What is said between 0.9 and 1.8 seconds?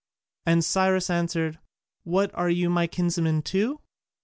answered,